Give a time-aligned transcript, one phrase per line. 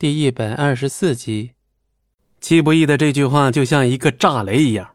[0.00, 1.54] 第一百二十四集，
[2.40, 4.90] 戚不义的这句话就像一个炸雷一样，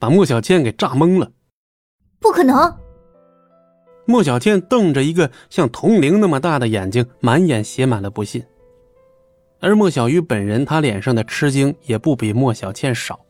[0.00, 1.30] 把莫小倩给炸懵了。
[2.18, 2.76] 不可能！
[4.04, 8.44] 莫小倩瞪着一个像铜铃那么大的眼睛，满眼写满了不信。
[9.60, 13.20] 而莫小鱼本人，他脸上的吃惊也不比莫小倩少，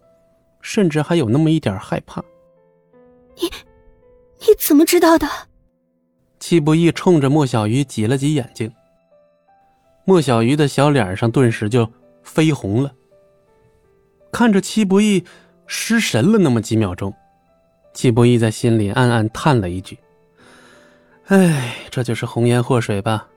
[0.63, 2.25] 甚至还有那么一点害怕。
[3.35, 3.51] 你，
[4.39, 5.29] 你怎么知道的？
[6.41, 8.73] 戚不义冲着莫小鱼挤了挤眼睛。
[10.09, 11.91] 莫小鱼的小脸上顿时就
[12.25, 12.93] 绯红了。
[14.31, 15.25] 看着戚不义
[15.67, 17.13] 失神了那么几秒钟，
[17.93, 19.99] 戚不义在心里暗暗叹了一句
[21.27, 23.29] ：“哎，这就是红颜祸水吧？”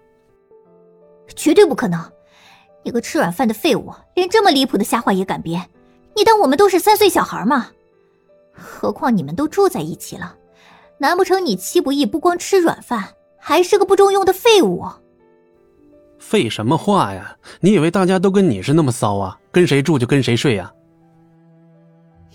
[1.35, 1.99] 绝对不可能！
[2.83, 5.67] 你个吃软饭的废物，连这么离谱的瞎话也敢编？
[6.15, 7.71] 你当我们都是三岁小孩吗？
[8.53, 10.35] 何况你们都住在一起了，
[10.99, 14.85] 难不成你戚不义不光吃软饭，还是个不中用的废物？
[16.29, 17.35] 废什么话呀！
[17.59, 19.35] 你以为大家都跟你是那么骚啊？
[19.51, 20.71] 跟谁住就跟谁睡呀？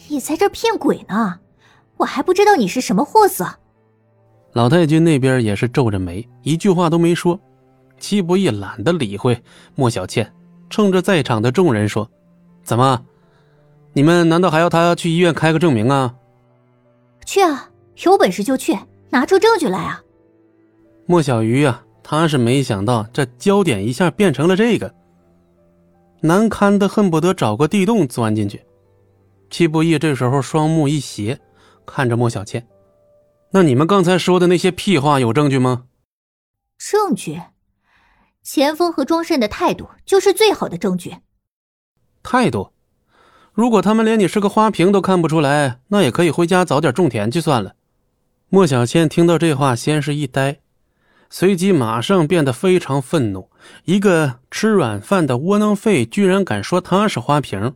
[0.09, 1.39] 你在这骗鬼呢！
[1.99, 3.47] 我还不知道你是什么货色。
[4.53, 7.39] 老太君那边也是皱着眉，一句话都没说。
[8.01, 9.41] 戚不义懒得理会
[9.77, 10.35] 莫小倩，
[10.69, 12.11] 冲着在场的众人说
[12.65, 13.01] ：“怎么，
[13.93, 16.13] 你们难道还要他去医院开个证明啊
[17.25, 17.71] ？”“去啊，
[18.03, 18.77] 有本事就去，
[19.11, 20.03] 拿出证据来啊！”
[21.07, 21.84] 莫小鱼呀。
[22.07, 24.95] 他是没想到，这焦点一下变成了这个，
[26.21, 28.63] 难堪的恨不得找个地洞钻进去。
[29.51, 31.41] 戚不义这时候双目一斜，
[31.87, 32.67] 看着莫小倩
[33.51, 35.85] ：“那你们刚才说的那些屁话有证据吗
[36.77, 37.41] ？”“证据，
[38.43, 41.17] 钱枫和庄慎的态度就是最好的证据。
[42.23, 42.71] ”“态度？
[43.53, 47.75] 如果他们连你是个花瓶都看不出来，那也可以回家早点种田去算了。”
[48.51, 50.61] 莫小倩听到这话，先是一呆。
[51.37, 53.51] 随即马上变得非常愤怒，
[53.87, 57.75] 一个吃软饭的窝囊废居然敢说他是花瓶。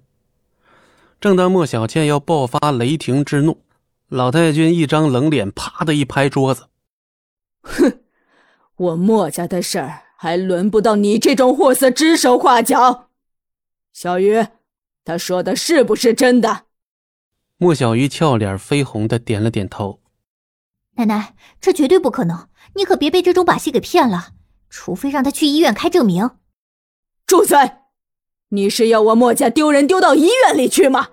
[1.20, 3.65] 正当莫小倩要爆发雷霆之怒，
[4.06, 6.69] 老太君一张冷脸，啪的一拍桌子
[7.62, 7.99] ：“哼，
[8.77, 13.09] 我莫家的事儿还轮不到你这种货色指手画脚。”
[13.93, 14.47] 小鱼，
[15.04, 16.66] 他说的是不是真的？
[17.56, 20.00] 莫小鱼俏脸绯红的点了点头。
[20.94, 22.47] 奶奶，这绝对不可能。
[22.75, 24.29] 你可别被这种把戏给骗了，
[24.71, 26.31] 除非让他去医院开证明。
[27.27, 27.59] 住嘴！
[28.51, 31.09] 你是要我莫家丢人丢到医院里去吗？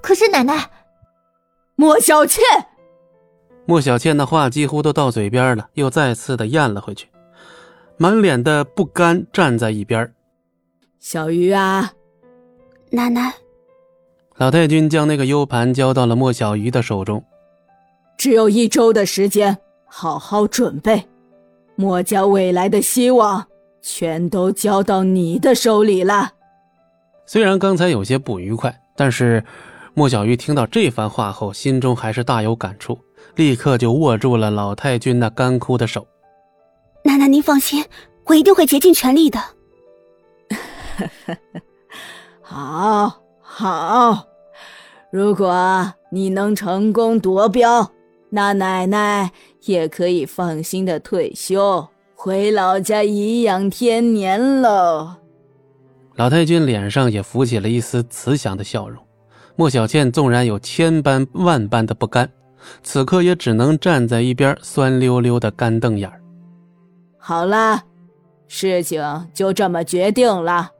[0.00, 0.70] 可是奶奶，
[1.76, 2.42] 莫小倩，
[3.64, 7.08] 莫小倩的话几乎都到嘴边了，又再次的咽了回去，
[7.96, 10.12] 满脸的不甘，站在一边。
[10.98, 11.92] 小鱼啊，
[12.90, 13.34] 奶奶，
[14.36, 17.24] 老太君将那个 U 盘交到了莫小鱼的手中，
[18.18, 19.56] 只有一周的时间。
[19.86, 21.08] 好好准备，
[21.74, 23.46] 莫家未来的希望
[23.80, 26.32] 全都交到你的手里了。
[27.24, 29.42] 虽然刚才有些不愉快，但是
[29.94, 32.98] 莫小鱼听到这番话后，心中还是大有感触，
[33.36, 36.06] 立刻就握住了老太君那干枯的手。
[37.02, 37.84] 奶奶，您放心，
[38.24, 39.40] 我一定会竭尽全力的。
[42.42, 44.26] 好，好，
[45.10, 47.90] 如果你能成功夺标。
[48.28, 49.30] 那奶奶
[49.66, 55.16] 也可以放心的退休，回老家颐养天年喽。
[56.14, 59.00] 老太君脸上也浮起了一丝慈祥的笑容。
[59.54, 62.30] 莫小倩纵然有千般万般的不甘，
[62.82, 66.10] 此刻也只能站在一边酸溜溜的干瞪眼
[67.16, 67.82] 好了，
[68.48, 70.70] 事情就这么决定了，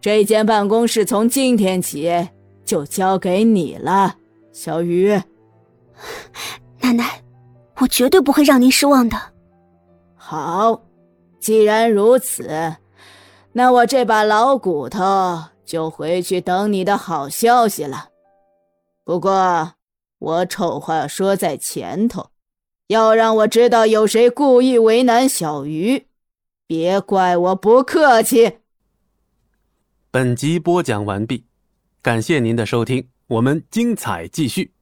[0.00, 2.28] 这间办公室从今天起
[2.64, 4.14] 就交给你了，
[4.52, 5.18] 小雨。
[6.82, 7.21] 奶奶，
[7.78, 9.16] 我绝对不会让您失望的。
[10.14, 10.82] 好，
[11.40, 12.76] 既然如此，
[13.52, 18.10] 那我这把老骨头就回去等你的好消息了。
[19.04, 19.72] 不过，
[20.18, 22.30] 我丑话说在前头，
[22.86, 26.06] 要让我知道有谁故意为难小鱼，
[26.66, 28.58] 别怪我不客气。
[30.10, 31.46] 本集播讲完毕，
[32.00, 34.72] 感谢您的收听，我们精彩继续。